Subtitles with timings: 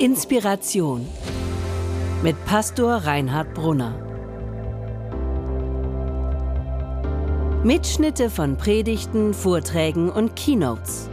[0.00, 1.08] Inspiration
[2.22, 3.96] mit Pastor Reinhard Brunner.
[7.64, 11.10] Mitschnitte von Predigten, Vorträgen und Keynotes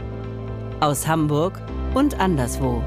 [0.78, 1.60] aus Hamburg
[1.94, 2.80] und anderswo.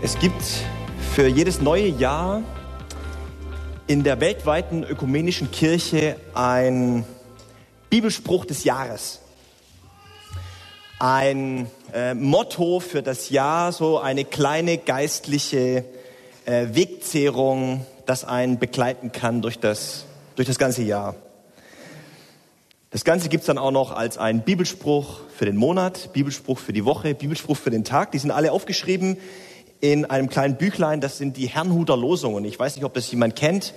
[0.00, 0.44] Es gibt
[1.16, 2.42] für jedes neue Jahr
[3.88, 7.04] in der weltweiten ökumenischen Kirche ein
[7.90, 9.22] Bibelspruch des Jahres.
[11.00, 15.84] Ein äh, Motto für das Jahr, so eine kleine geistliche
[16.44, 21.14] äh, Wegzehrung, das einen begleiten kann durch das, durch das ganze Jahr.
[22.90, 26.84] Das Ganze gibt's dann auch noch als einen Bibelspruch für den Monat, Bibelspruch für die
[26.84, 28.10] Woche, Bibelspruch für den Tag.
[28.10, 29.18] Die sind alle aufgeschrieben
[29.80, 31.00] in einem kleinen Büchlein.
[31.00, 32.44] Das sind die Herrnhuter Losungen.
[32.44, 33.72] Ich weiß nicht, ob das jemand kennt.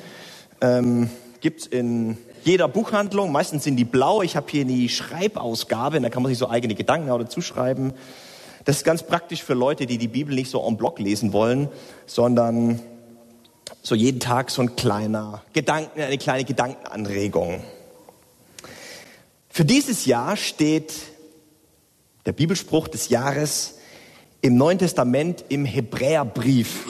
[0.59, 3.31] Ähm, gibt's in jeder Buchhandlung.
[3.31, 4.21] Meistens sind die blau.
[4.21, 7.93] Ich habe hier die Schreibausgabe, da kann man sich so eigene Gedanken dazu schreiben.
[8.65, 11.69] Das ist ganz praktisch für Leute, die die Bibel nicht so en bloc lesen wollen,
[12.05, 12.79] sondern
[13.81, 17.63] so jeden Tag so ein kleiner Gedanken, eine kleine Gedankenanregung.
[19.49, 20.93] Für dieses Jahr steht
[22.25, 23.79] der Bibelspruch des Jahres
[24.41, 26.85] im Neuen Testament im Hebräerbrief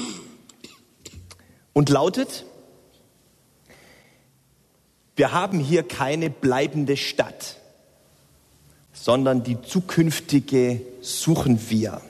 [1.73, 2.45] und lautet,
[5.21, 7.57] wir haben hier keine bleibende Stadt,
[8.91, 12.01] sondern die zukünftige suchen wir.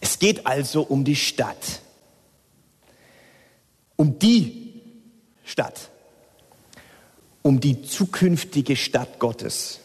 [0.00, 1.80] Es geht also um die Stadt,
[3.96, 4.80] um die
[5.44, 5.90] Stadt,
[7.42, 9.80] um die zukünftige Stadt Gottes.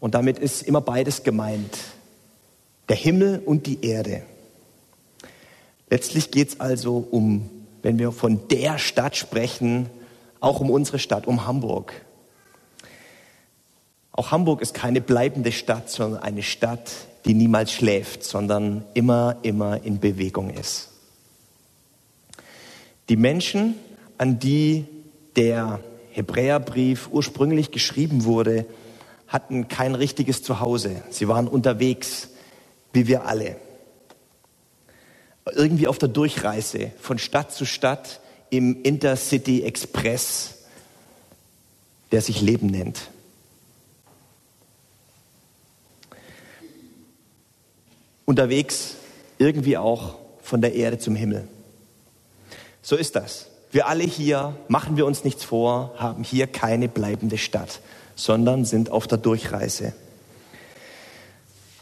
[0.00, 1.78] Und damit ist immer beides gemeint,
[2.90, 4.26] der Himmel und die Erde.
[5.90, 7.50] Letztlich geht es also um,
[7.82, 9.90] wenn wir von der Stadt sprechen,
[10.40, 11.92] auch um unsere Stadt, um Hamburg.
[14.12, 16.90] Auch Hamburg ist keine bleibende Stadt, sondern eine Stadt,
[17.24, 20.90] die niemals schläft, sondern immer, immer in Bewegung ist.
[23.08, 23.74] Die Menschen,
[24.18, 24.86] an die
[25.36, 25.80] der
[26.12, 28.66] Hebräerbrief ursprünglich geschrieben wurde,
[29.26, 31.02] hatten kein richtiges Zuhause.
[31.10, 32.28] Sie waren unterwegs,
[32.92, 33.56] wie wir alle
[35.52, 40.54] irgendwie auf der Durchreise von Stadt zu Stadt im Intercity Express,
[42.12, 43.10] der sich Leben nennt.
[48.24, 48.94] Unterwegs
[49.38, 51.46] irgendwie auch von der Erde zum Himmel.
[52.82, 53.46] So ist das.
[53.70, 57.80] Wir alle hier, machen wir uns nichts vor, haben hier keine bleibende Stadt,
[58.14, 59.92] sondern sind auf der Durchreise.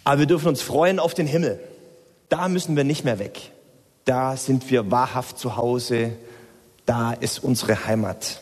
[0.05, 1.61] Aber wir dürfen uns freuen auf den Himmel.
[2.33, 3.53] Da müssen wir nicht mehr weg.
[4.07, 6.13] Da sind wir wahrhaft zu Hause.
[6.87, 8.41] Da ist unsere Heimat.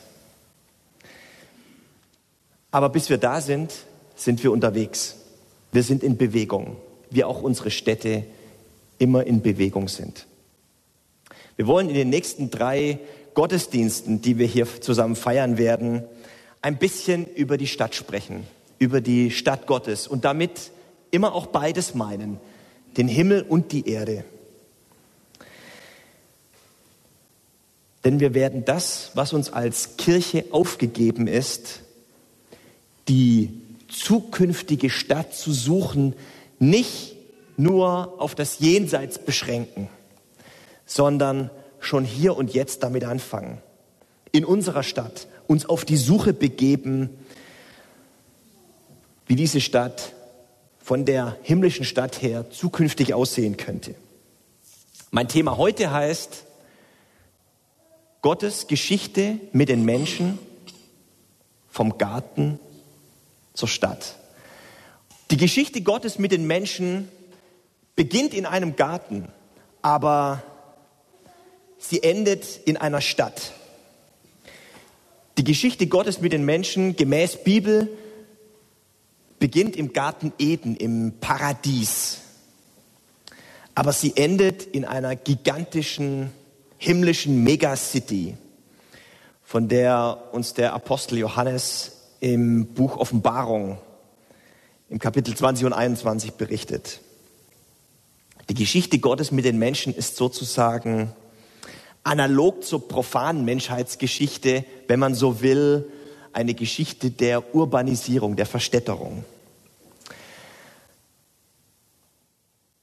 [2.71, 3.75] Aber bis wir da sind,
[4.15, 5.17] sind wir unterwegs.
[5.73, 6.77] Wir sind in Bewegung,
[7.11, 8.23] wie auch unsere Städte
[8.99, 10.29] immer in Bewegung sind.
[11.57, 13.01] Wir wollen in den nächsten drei
[13.35, 16.05] Gottesdiensten, die wir hier zusammen feiern werden,
[16.63, 18.47] ein bisschen über die Stadt sprechen,
[18.79, 20.71] über die Stadt Gottes und damit
[21.11, 22.39] immer auch beides meinen,
[22.97, 24.25] den Himmel und die Erde.
[28.05, 31.81] Denn wir werden das, was uns als Kirche aufgegeben ist,
[33.09, 33.51] die
[33.89, 36.15] zukünftige Stadt zu suchen,
[36.59, 37.17] nicht
[37.57, 39.89] nur auf das Jenseits beschränken,
[40.87, 43.59] sondern schon hier und jetzt damit anfangen.
[44.33, 47.11] In unserer Stadt uns auf die Suche begeben,
[49.27, 50.13] wie diese Stadt
[50.83, 53.95] von der himmlischen Stadt her zukünftig aussehen könnte.
[55.11, 56.45] Mein Thema heute heißt
[58.23, 60.39] Gottes Geschichte mit den Menschen
[61.69, 62.59] vom Garten
[63.55, 64.17] zur Stadt.
[65.31, 67.09] Die Geschichte Gottes mit den Menschen
[67.95, 69.29] beginnt in einem Garten,
[69.83, 70.43] aber
[71.79, 73.53] sie endet in einer Stadt.
[75.39, 77.89] Die Geschichte Gottes mit den Menschen gemäß Bibel
[79.41, 82.19] beginnt im Garten Eden, im Paradies.
[83.75, 86.31] Aber sie endet in einer gigantischen
[86.79, 88.37] himmlischen Megacity,
[89.43, 93.79] von der uns der Apostel Johannes im Buch Offenbarung
[94.89, 97.01] im Kapitel 20 und 21 berichtet.
[98.49, 101.13] Die Geschichte Gottes mit den Menschen ist sozusagen
[102.03, 105.91] analog zur profanen Menschheitsgeschichte, wenn man so will,
[106.33, 109.25] eine Geschichte der Urbanisierung, der Verstädterung.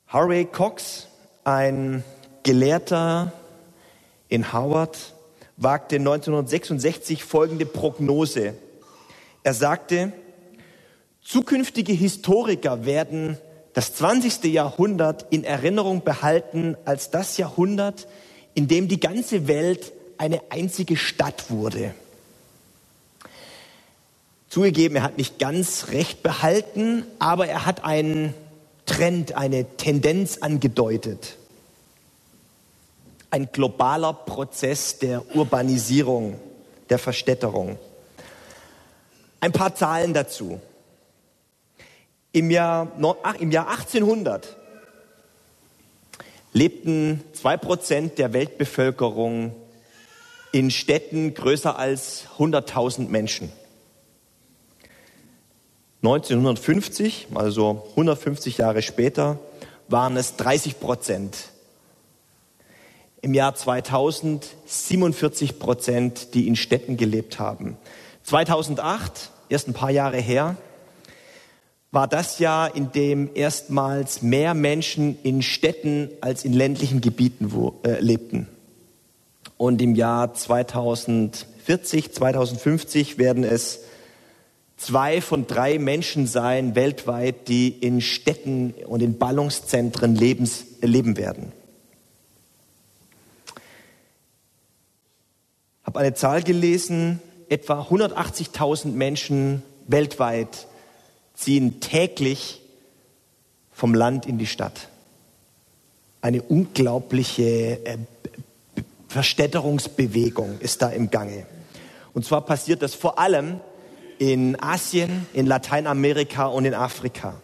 [0.08, 1.08] Harvey Cox,
[1.44, 2.04] ein
[2.44, 3.34] Gelehrter
[4.30, 5.14] in Howard,
[5.58, 8.54] wagte 1966 folgende Prognose.
[9.44, 10.14] Er sagte,
[11.22, 13.38] zukünftige Historiker werden
[13.74, 14.46] das 20.
[14.46, 18.08] Jahrhundert in Erinnerung behalten als das Jahrhundert,
[18.54, 21.94] in dem die ganze Welt eine einzige Stadt wurde.
[24.50, 28.34] Zugegeben, er hat nicht ganz recht behalten, aber er hat einen
[28.86, 31.36] Trend, eine Tendenz angedeutet.
[33.30, 36.40] Ein globaler Prozess der Urbanisierung,
[36.90, 37.78] der Verstädterung.
[39.42, 40.62] Ein paar Zahlen dazu.
[42.32, 42.92] Im Jahr,
[43.40, 44.56] im Jahr 1800
[46.54, 49.54] lebten zwei Prozent der Weltbevölkerung
[50.52, 53.52] in Städten größer als 100.000 Menschen.
[56.08, 59.40] 1950, also 150 Jahre später,
[59.90, 61.50] waren es 30 Prozent.
[63.22, 67.76] Im Jahr 2000 47 Prozent, die in Städten gelebt haben.
[68.24, 70.56] 2008, erst ein paar Jahre her,
[71.92, 77.82] war das Jahr, in dem erstmals mehr Menschen in Städten als in ländlichen Gebieten wo,
[77.84, 78.48] äh, lebten.
[79.58, 83.82] Und im Jahr 2040, 2050 werden es
[84.78, 91.52] zwei von drei Menschen sein weltweit, die in Städten und in Ballungszentren lebens, leben werden.
[95.82, 97.20] Ich habe eine Zahl gelesen,
[97.50, 100.68] etwa 180.000 Menschen weltweit
[101.34, 102.62] ziehen täglich
[103.72, 104.90] vom Land in die Stadt.
[106.22, 107.98] Eine unglaubliche äh,
[109.08, 111.46] Verstädterungsbewegung ist da im Gange.
[112.14, 113.62] Und zwar passiert das vor allem
[114.20, 117.42] in Asien, in Lateinamerika und in Afrika.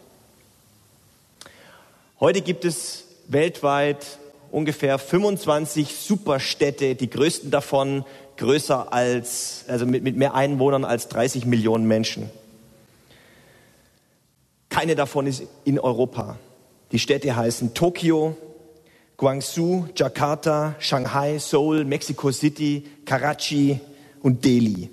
[2.19, 4.17] Heute gibt es weltweit
[4.51, 8.05] ungefähr 25 Superstädte, die größten davon
[8.37, 12.29] größer als, also mit, mit mehr Einwohnern als 30 Millionen Menschen.
[14.69, 16.37] Keine davon ist in Europa.
[16.91, 18.37] Die Städte heißen Tokio,
[19.17, 23.79] Guangzhou, Jakarta, Shanghai, Seoul, Mexico City, Karachi
[24.21, 24.89] und Delhi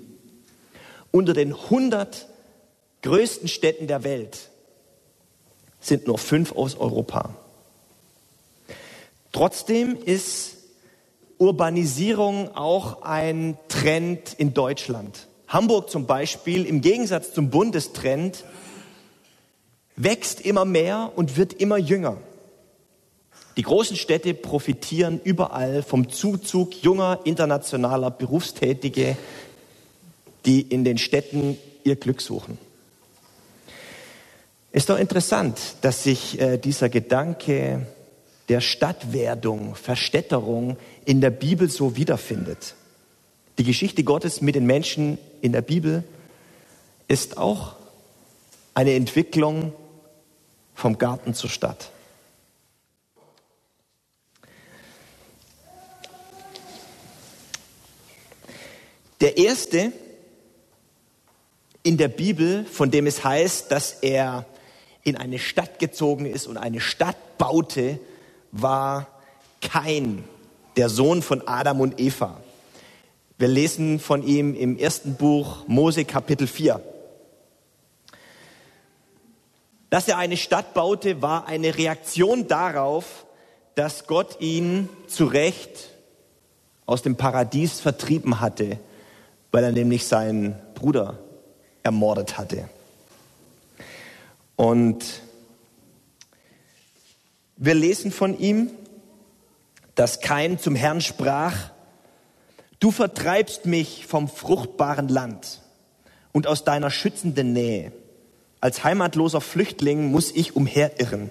[1.11, 2.27] unter den 100
[3.01, 4.49] größten Städten der Welt
[5.79, 7.35] sind nur fünf aus Europa.
[9.31, 10.57] Trotzdem ist
[11.37, 15.27] Urbanisierung auch ein Trend in Deutschland.
[15.47, 18.45] Hamburg zum Beispiel, im Gegensatz zum Bundestrend,
[19.95, 22.17] wächst immer mehr und wird immer jünger.
[23.57, 29.17] Die großen Städte profitieren überall vom Zuzug junger internationaler Berufstätige,
[30.45, 32.57] die in den Städten ihr Glück suchen.
[34.71, 37.85] Ist doch interessant, dass sich äh, dieser Gedanke
[38.47, 42.75] der Stadtwerdung, Verstädterung in der Bibel so wiederfindet.
[43.57, 46.03] Die Geschichte Gottes mit den Menschen in der Bibel
[47.07, 47.75] ist auch
[48.73, 49.73] eine Entwicklung
[50.73, 51.91] vom Garten zur Stadt.
[59.19, 59.91] Der erste,
[61.83, 64.45] in der Bibel, von dem es heißt, dass er
[65.03, 67.99] in eine Stadt gezogen ist und eine Stadt baute,
[68.51, 69.07] war
[69.61, 70.23] Kain,
[70.77, 72.39] der Sohn von Adam und Eva.
[73.37, 76.79] Wir lesen von ihm im ersten Buch Mose Kapitel 4.
[79.89, 83.25] Dass er eine Stadt baute, war eine Reaktion darauf,
[83.73, 85.89] dass Gott ihn zu Recht
[86.85, 88.77] aus dem Paradies vertrieben hatte,
[89.51, 91.17] weil er nämlich seinen Bruder
[91.83, 92.69] ermordet hatte.
[94.55, 95.03] Und
[97.57, 98.71] wir lesen von ihm,
[99.95, 101.71] dass Kain zum Herrn sprach,
[102.79, 105.61] du vertreibst mich vom fruchtbaren Land
[106.31, 107.91] und aus deiner schützenden Nähe.
[108.61, 111.29] Als heimatloser Flüchtling muss ich umherirren.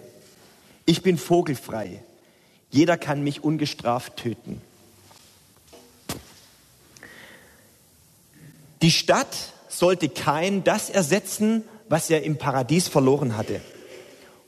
[0.87, 2.02] Ich bin vogelfrei.
[2.71, 4.61] Jeder kann mich ungestraft töten.
[8.83, 13.61] Die Stadt sollte kein das ersetzen, was er im Paradies verloren hatte.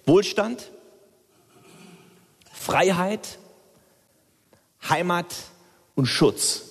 [0.05, 0.71] Wohlstand,
[2.53, 3.39] Freiheit,
[4.89, 5.35] Heimat
[5.95, 6.63] und Schutz.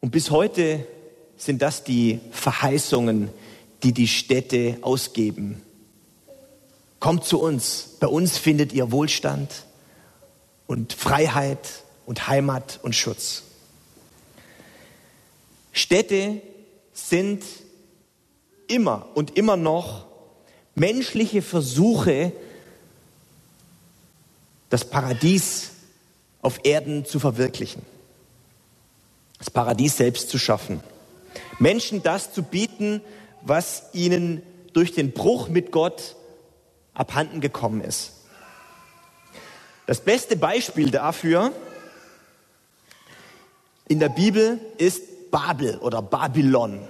[0.00, 0.86] Und bis heute
[1.36, 3.30] sind das die Verheißungen,
[3.82, 5.62] die die Städte ausgeben.
[7.00, 9.66] Kommt zu uns, bei uns findet ihr Wohlstand
[10.66, 13.44] und Freiheit und Heimat und Schutz.
[15.72, 16.40] Städte
[16.92, 17.44] sind
[18.66, 20.06] immer und immer noch
[20.74, 22.32] menschliche Versuche,
[24.70, 25.70] das Paradies
[26.42, 27.82] auf Erden zu verwirklichen.
[29.38, 30.82] Das Paradies selbst zu schaffen.
[31.58, 33.00] Menschen das zu bieten,
[33.42, 36.16] was ihnen durch den Bruch mit Gott
[36.94, 38.12] abhanden gekommen ist.
[39.86, 41.52] Das beste Beispiel dafür
[43.88, 46.80] in der Bibel ist Babel oder Babylon.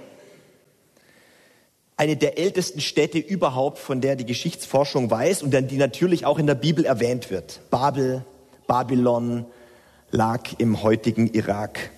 [1.97, 6.47] Eine der ältesten Städte überhaupt, von der die Geschichtsforschung weiß und die natürlich auch in
[6.47, 7.59] der Bibel erwähnt wird.
[7.69, 8.23] Babel,
[8.67, 9.45] Babylon
[10.11, 11.91] lag im heutigen Irak.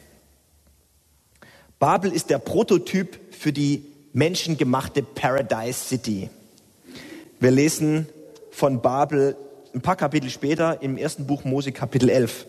[1.77, 6.29] Babel ist der Prototyp für die menschengemachte Paradise City.
[7.39, 8.07] Wir lesen
[8.51, 9.35] von Babel
[9.73, 12.45] ein paar Kapitel später im ersten Buch Mose Kapitel 11.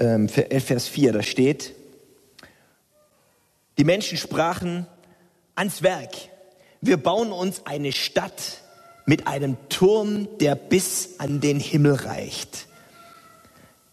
[0.00, 1.74] Ähm, Vers 4, da steht,
[3.76, 4.86] die Menschen sprachen
[5.54, 6.14] ans Werk.
[6.80, 8.62] Wir bauen uns eine Stadt
[9.04, 12.66] mit einem Turm, der bis an den Himmel reicht.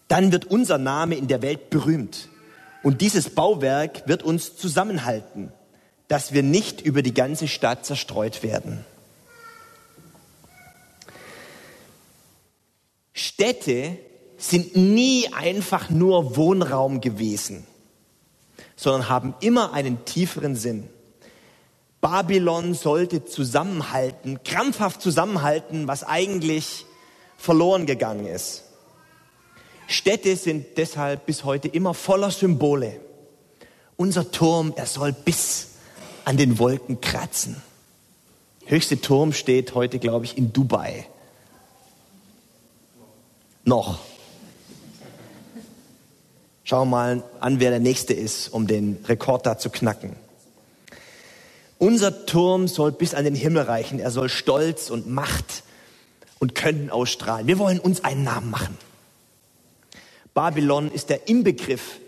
[0.08, 2.30] Dann wird unser Name in der Welt berühmt.
[2.82, 5.52] Und dieses Bauwerk wird uns zusammenhalten,
[6.06, 8.86] dass wir nicht über die ganze Stadt zerstreut werden.
[13.12, 13.98] Städte
[14.38, 17.66] sind nie einfach nur Wohnraum gewesen,
[18.76, 20.88] sondern haben immer einen tieferen Sinn.
[22.00, 26.86] Babylon sollte zusammenhalten, krampfhaft zusammenhalten, was eigentlich
[27.36, 28.62] verloren gegangen ist.
[29.88, 33.00] Städte sind deshalb bis heute immer voller Symbole.
[33.96, 35.70] Unser Turm, er soll bis
[36.24, 37.60] an den Wolken kratzen.
[38.66, 41.08] Höchste Turm steht heute, glaube ich, in Dubai.
[43.64, 43.98] Noch.
[46.68, 50.14] Schauen wir mal an, wer der Nächste ist, um den Rekord da zu knacken.
[51.78, 53.98] Unser Turm soll bis an den Himmel reichen.
[54.00, 55.62] Er soll Stolz und Macht
[56.38, 57.46] und Können ausstrahlen.
[57.46, 58.76] Wir wollen uns einen Namen machen.
[60.34, 62.00] Babylon ist der Inbegriff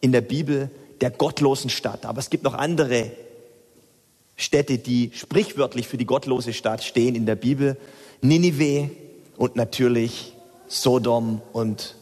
[0.00, 0.68] in der Bibel
[1.00, 2.04] der gottlosen Stadt.
[2.04, 3.12] Aber es gibt noch andere
[4.34, 7.76] Städte, die sprichwörtlich für die gottlose Stadt stehen in der Bibel.
[8.22, 8.90] Ninive
[9.36, 10.32] und natürlich
[10.66, 11.94] Sodom und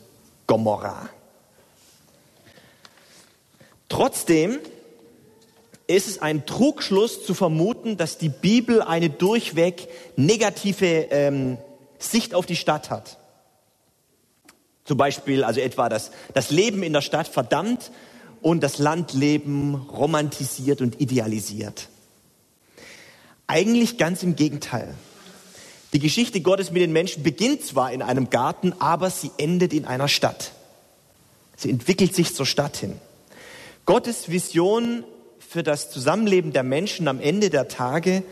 [0.47, 1.11] Gomorrah.
[3.91, 4.61] Trotzdem
[5.87, 11.59] ist es ein Trugschluss zu vermuten, dass die Bibel eine durchweg negative ähm,
[11.99, 13.19] Sicht auf die Stadt hat.
[14.85, 17.91] Zum Beispiel also etwa das, das Leben in der Stadt verdammt
[18.41, 21.89] und das Landleben romantisiert und idealisiert.
[23.49, 24.95] Eigentlich ganz im Gegenteil.
[25.93, 29.85] Die Geschichte Gottes mit den Menschen beginnt zwar in einem Garten, aber sie endet in
[29.85, 30.53] einer Stadt.
[31.57, 33.01] Sie entwickelt sich zur Stadt hin.
[33.91, 35.03] Gottes Vision
[35.41, 38.23] für das Zusammenleben der Menschen am Ende der Tage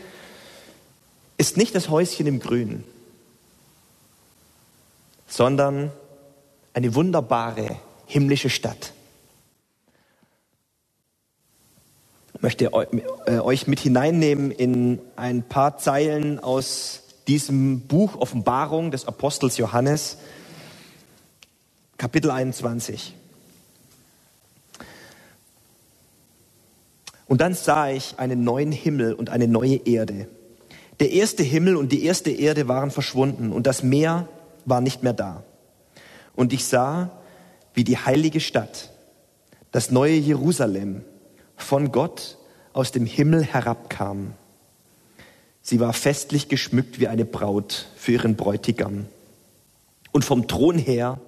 [1.37, 2.85] ist nicht das Häuschen im Grün,
[5.27, 5.91] sondern
[6.73, 7.75] eine wunderbare
[8.05, 8.93] himmlische Stadt.
[12.35, 12.71] Ich möchte
[13.25, 20.19] äh, euch mit hineinnehmen in ein paar Zeilen aus diesem Buch Offenbarung des Apostels Johannes,
[21.97, 23.18] Kapitel 21.
[27.29, 30.27] Und dann sah ich einen neuen Himmel und eine neue Erde.
[30.99, 34.27] Der erste Himmel und die erste Erde waren verschwunden und das Meer
[34.65, 35.43] war nicht mehr da.
[36.35, 37.11] Und ich sah,
[37.75, 38.89] wie die heilige Stadt,
[39.71, 41.03] das neue Jerusalem,
[41.55, 42.39] von Gott
[42.73, 44.33] aus dem Himmel herabkam.
[45.61, 49.05] Sie war festlich geschmückt wie eine Braut für ihren Bräutigam.
[50.11, 51.21] Und vom Thron her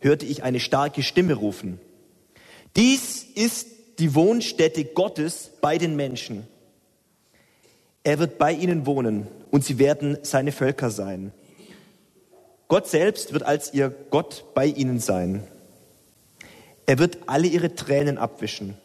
[0.00, 1.80] hörte ich eine starke Stimme rufen.
[2.76, 6.46] Dies ist die Wohnstätte Gottes bei den Menschen.
[8.04, 11.32] Er wird bei ihnen wohnen und sie werden seine Völker sein.
[12.68, 15.44] Gott selbst wird als ihr Gott bei ihnen sein.
[16.86, 18.76] Er wird alle ihre Tränen abwischen.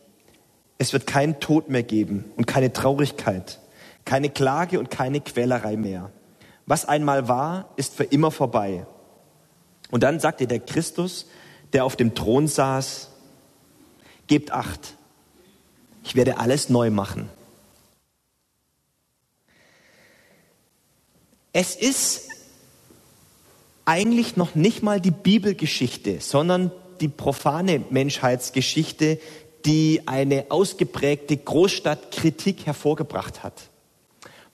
[0.78, 3.60] Es wird keinen Tod mehr geben und keine Traurigkeit,
[4.06, 6.10] keine Klage und keine Quälerei mehr.
[6.66, 8.86] Was einmal war, ist für immer vorbei.
[9.92, 11.28] Und dann sagte der Christus,
[11.74, 13.10] der auf dem Thron saß,
[14.28, 14.96] gebt acht,
[16.04, 17.30] ich werde alles neu machen.
[21.54, 22.30] Es ist
[23.86, 29.20] eigentlich noch nicht mal die Bibelgeschichte, sondern die profane Menschheitsgeschichte,
[29.66, 33.54] die eine ausgeprägte Großstadtkritik hervorgebracht hat.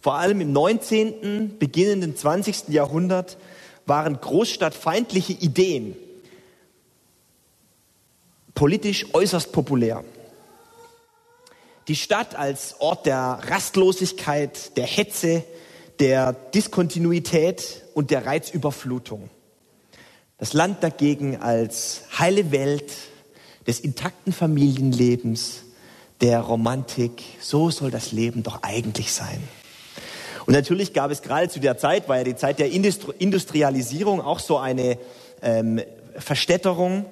[0.01, 2.69] Vor allem im 19., beginnenden 20.
[2.69, 3.37] Jahrhundert
[3.85, 5.95] waren großstadtfeindliche Ideen
[8.57, 10.03] politisch äußerst populär.
[11.87, 15.43] Die Stadt als Ort der Rastlosigkeit, der Hetze,
[15.99, 19.29] der Diskontinuität und der Reizüberflutung.
[20.37, 22.91] Das Land dagegen als heile Welt
[23.65, 25.63] des intakten Familienlebens,
[26.19, 27.23] der Romantik.
[27.39, 29.41] So soll das Leben doch eigentlich sein.
[30.45, 34.39] Und natürlich gab es gerade zu der Zeit, war ja die Zeit der Industrialisierung, auch
[34.39, 34.97] so eine
[35.41, 35.81] ähm,
[36.17, 37.05] Verstädterung,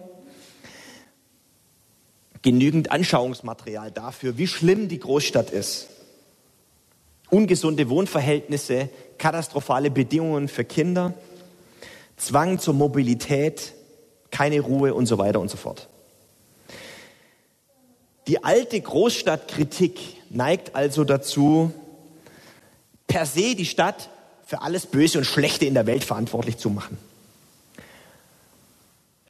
[2.46, 5.88] genügend Anschauungsmaterial dafür, wie schlimm die Großstadt ist.
[7.32, 11.16] Ungesunde Wohnverhältnisse, katastrophale Bedingungen für Kinder,
[12.18, 13.74] Zwang zur Mobilität,
[14.30, 15.90] keine Ruhe und so weiter und so fort.
[18.28, 20.00] Die alte Großstadtkritik
[20.30, 21.74] neigt also dazu,
[23.08, 24.10] per se die Stadt
[24.46, 27.00] für alles Böse und Schlechte in der Welt verantwortlich zu machen.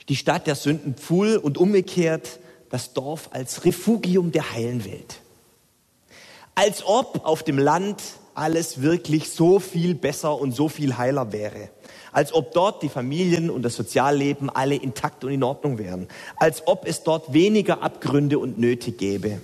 [0.10, 2.40] Die Stadt der Sündenpfuhl und umgekehrt
[2.76, 5.22] das Dorf als Refugium der heilen Welt.
[6.56, 8.04] Als ob auf dem Land
[8.34, 11.70] alles wirklich so viel besser und so viel heiler wäre.
[12.12, 16.10] Als ob dort die Familien und das Sozialleben alle intakt und in Ordnung wären.
[16.36, 19.40] Als ob es dort weniger Abgründe und Nöte gäbe.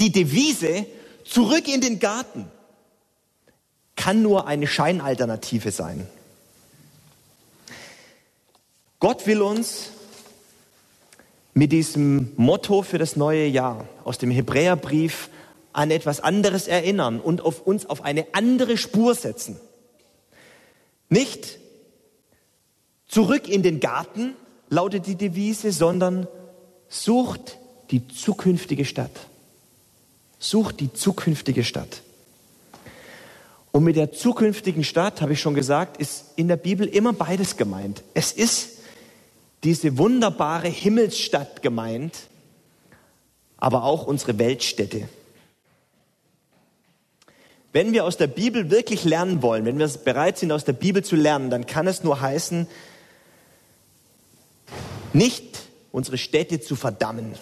[0.00, 0.86] Die Devise
[1.26, 2.50] zurück in den Garten
[3.94, 6.06] kann nur eine Scheinalternative sein.
[9.00, 9.90] Gott will uns
[11.54, 15.28] mit diesem Motto für das neue Jahr aus dem Hebräerbrief
[15.72, 19.58] an etwas anderes erinnern und auf uns auf eine andere Spur setzen.
[21.08, 21.58] Nicht
[23.06, 24.34] zurück in den Garten
[24.70, 26.26] lautet die Devise, sondern
[26.88, 27.58] sucht
[27.90, 29.10] die zukünftige Stadt.
[30.38, 32.02] Sucht die zukünftige Stadt.
[33.70, 37.56] Und mit der zukünftigen Stadt, habe ich schon gesagt, ist in der Bibel immer beides
[37.56, 38.02] gemeint.
[38.12, 38.81] Es ist
[39.64, 42.28] diese wunderbare Himmelsstadt gemeint,
[43.56, 45.08] aber auch unsere Weltstädte.
[47.72, 51.02] Wenn wir aus der Bibel wirklich lernen wollen, wenn wir bereit sind, aus der Bibel
[51.02, 52.66] zu lernen, dann kann es nur heißen,
[55.12, 57.34] nicht unsere Städte zu verdammen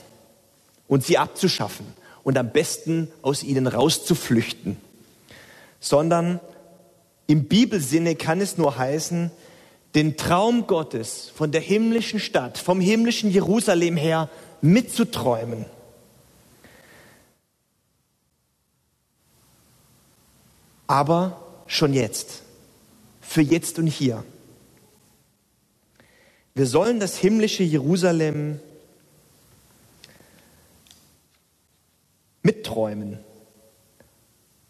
[0.88, 1.86] und sie abzuschaffen
[2.22, 4.76] und am besten aus ihnen rauszuflüchten,
[5.80, 6.40] sondern
[7.26, 9.30] im Bibelsinne kann es nur heißen,
[9.94, 14.28] den Traum Gottes von der himmlischen Stadt, vom himmlischen Jerusalem her
[14.60, 15.66] mitzuträumen.
[20.86, 22.42] Aber schon jetzt,
[23.20, 24.24] für jetzt und hier.
[26.54, 28.60] Wir sollen das himmlische Jerusalem
[32.42, 33.18] mitträumen,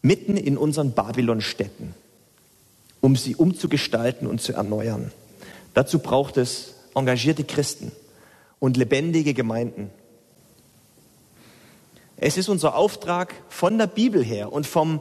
[0.03, 1.95] mitten in unseren Babylonstädten
[3.01, 5.13] um sie umzugestalten und zu erneuern.
[5.75, 7.93] Dazu braucht es engagierte Christen
[8.59, 9.91] und lebendige Gemeinden.
[12.17, 15.01] Es ist unser Auftrag von der Bibel her und von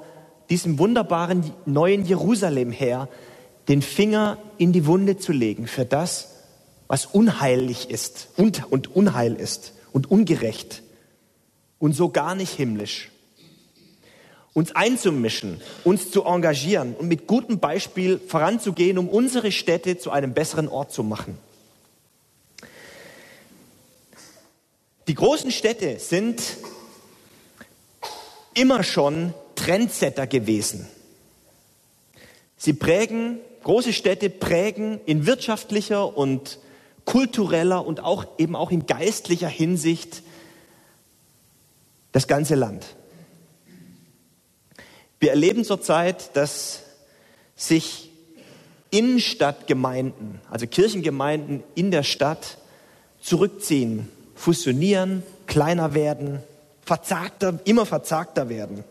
[0.49, 3.09] diesem wunderbaren neuen Jerusalem her,
[3.67, 6.29] den Finger in die Wunde zu legen für das,
[6.87, 10.81] was unheilig ist und, und unheil ist und ungerecht
[11.77, 13.11] und so gar nicht himmlisch
[14.53, 20.33] uns einzumischen, uns zu engagieren und mit gutem Beispiel voranzugehen, um unsere Städte zu einem
[20.33, 21.37] besseren Ort zu machen.
[25.07, 26.41] Die großen Städte sind
[28.53, 30.87] immer schon Trendsetter gewesen.
[32.57, 36.59] Sie prägen, große Städte prägen in wirtschaftlicher und
[37.05, 40.21] kultureller und auch eben auch in geistlicher Hinsicht
[42.11, 42.85] das ganze Land.
[45.19, 46.81] Wir erleben zurzeit, dass
[47.55, 48.09] sich
[48.89, 52.57] Innenstadtgemeinden, also Kirchengemeinden in der Stadt,
[53.21, 56.41] zurückziehen, fusionieren, kleiner werden,
[56.81, 58.83] verzagter, immer verzagter werden.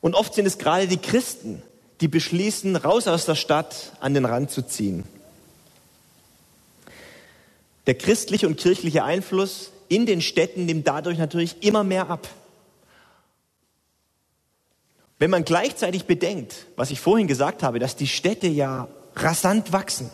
[0.00, 1.62] Und oft sind es gerade die Christen,
[2.00, 5.04] die beschließen, raus aus der Stadt an den Rand zu ziehen.
[7.86, 12.28] Der christliche und kirchliche Einfluss in den Städten nimmt dadurch natürlich immer mehr ab.
[15.18, 20.10] Wenn man gleichzeitig bedenkt, was ich vorhin gesagt habe, dass die Städte ja rasant wachsen,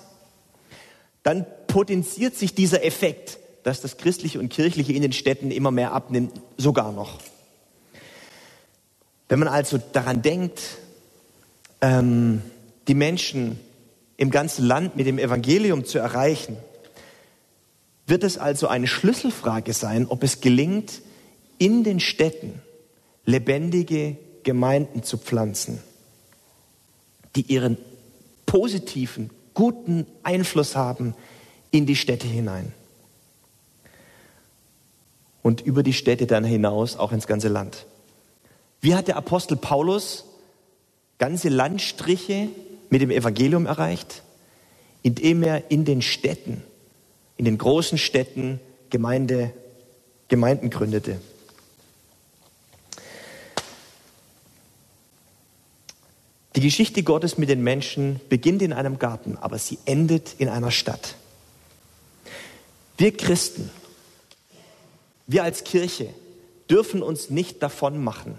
[1.22, 5.92] dann potenziert sich dieser Effekt, dass das Christliche und Kirchliche in den Städten immer mehr
[5.92, 7.18] abnimmt, sogar noch.
[9.28, 10.60] Wenn man also daran denkt,
[11.80, 12.42] ähm,
[12.86, 13.58] die Menschen
[14.16, 16.56] im ganzen Land mit dem Evangelium zu erreichen,
[18.06, 21.00] wird es also eine Schlüsselfrage sein, ob es gelingt,
[21.58, 22.60] in den Städten
[23.24, 25.80] lebendige Gemeinden zu pflanzen,
[27.36, 27.76] die ihren
[28.46, 31.14] positiven, guten Einfluss haben
[31.70, 32.72] in die Städte hinein.
[35.42, 37.86] Und über die Städte dann hinaus auch ins ganze Land.
[38.80, 40.24] Wie hat der Apostel Paulus
[41.18, 42.48] ganze Landstriche
[42.90, 44.22] mit dem Evangelium erreicht,
[45.02, 46.62] indem er in den Städten,
[47.36, 49.52] in den großen Städten Gemeinde,
[50.28, 51.20] Gemeinden gründete.
[56.62, 60.70] Die Geschichte Gottes mit den Menschen beginnt in einem Garten, aber sie endet in einer
[60.70, 61.16] Stadt.
[62.96, 63.68] Wir Christen,
[65.26, 66.10] wir als Kirche
[66.70, 68.38] dürfen uns nicht davon machen,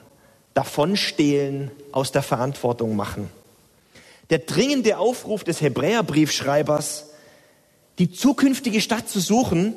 [0.54, 3.28] davon stehlen, aus der Verantwortung machen.
[4.30, 7.08] Der dringende Aufruf des Hebräerbriefschreibers,
[8.00, 9.74] die zukünftige Stadt zu suchen,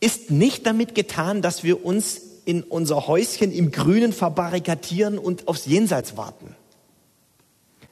[0.00, 5.66] ist nicht damit getan, dass wir uns in unser Häuschen im Grünen verbarrikadieren und aufs
[5.66, 6.56] Jenseits warten.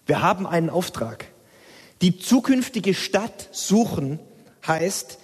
[0.06, 1.26] Wir haben einen Auftrag.
[2.00, 4.18] Die zukünftige Stadt suchen
[4.66, 5.18] heißt,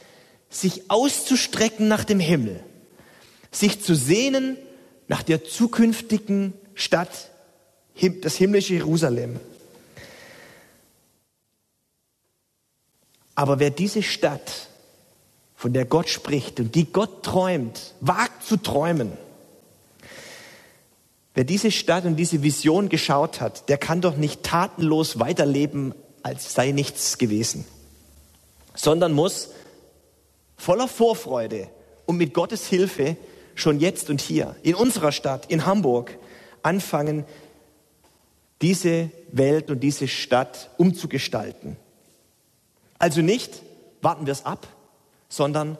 [0.51, 2.63] sich auszustrecken nach dem Himmel,
[3.51, 4.57] sich zu sehnen
[5.09, 7.31] nach der zukünftigen Stadt,
[8.23, 9.41] das himmlische Jerusalem.
[13.35, 14.69] Aber wer diese Stadt,
[15.55, 19.13] von der Gott spricht und die Gott träumt, wagt zu träumen,
[21.39, 26.53] Wer diese Stadt und diese Vision geschaut hat, der kann doch nicht tatenlos weiterleben, als
[26.53, 27.65] sei nichts gewesen,
[28.75, 29.51] sondern muss
[30.57, 31.69] voller Vorfreude
[32.07, 33.17] und mit Gottes Hilfe
[33.55, 36.19] schon jetzt und hier in unserer Stadt, in Hamburg,
[36.65, 37.25] anfangen,
[38.61, 41.77] diese Welt und diese Stadt umzugestalten.
[42.99, 43.63] Also nicht
[44.03, 44.67] warten wir es ab,
[45.29, 45.79] sondern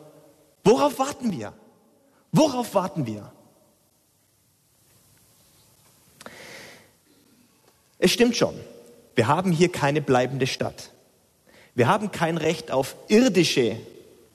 [0.63, 1.53] worauf warten wir?
[2.31, 3.33] Worauf warten wir?
[7.99, 8.55] Es stimmt schon,
[9.15, 10.91] wir haben hier keine bleibende Stadt.
[11.75, 13.77] Wir haben kein Recht auf irdische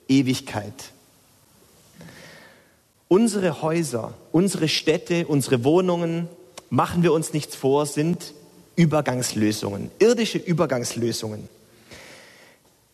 [0.08, 0.72] Ewigkeit.
[3.08, 6.28] Unsere Häuser, unsere Städte, unsere Wohnungen,
[6.70, 8.34] machen wir uns nichts vor, sind
[8.76, 11.48] Übergangslösungen, irdische Übergangslösungen.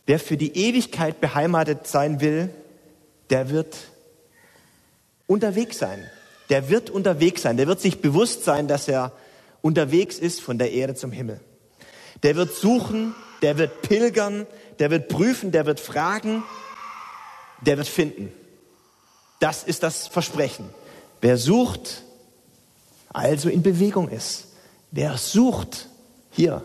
[0.06, 2.50] Wer für die Ewigkeit beheimatet sein will,
[3.30, 3.76] der wird
[5.26, 6.04] unterwegs sein.
[6.48, 7.56] Der wird unterwegs sein.
[7.56, 9.12] Der wird sich bewusst sein, dass er
[9.62, 11.40] unterwegs ist von der Erde zum Himmel.
[12.23, 14.46] Der wird suchen, der wird pilgern,
[14.79, 16.42] der wird prüfen, der wird fragen,
[17.61, 18.33] der wird finden.
[19.38, 20.68] Das ist das Versprechen.
[21.20, 22.03] Wer sucht,
[23.09, 24.49] also in Bewegung ist.
[24.90, 25.88] Wer sucht,
[26.31, 26.62] hier,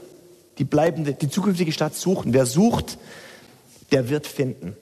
[0.57, 2.33] die bleibende, die zukünftige Stadt suchen.
[2.33, 2.97] Wer sucht,
[3.91, 4.75] der wird finden.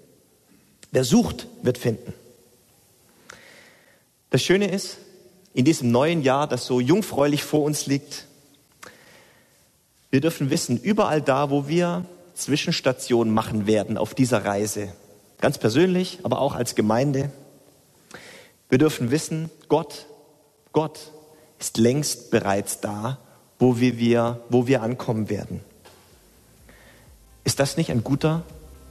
[0.92, 2.14] Wer sucht, wird finden.
[4.30, 4.98] Das Schöne ist,
[5.54, 8.26] in diesem neuen Jahr, das so jungfräulich vor uns liegt.
[10.10, 14.94] Wir dürfen wissen, überall da, wo wir Zwischenstationen machen werden auf dieser Reise,
[15.40, 17.32] ganz persönlich, aber auch als Gemeinde,
[18.70, 20.08] wir dürfen wissen, Gott,
[20.72, 21.12] Gott
[21.60, 23.20] ist längst bereits da,
[23.60, 25.62] wo wir, wo wir ankommen werden.
[27.44, 28.44] Ist das nicht ein guter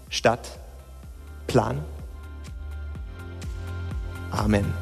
[0.08, 1.84] Stadtplan?
[4.30, 4.81] Amen.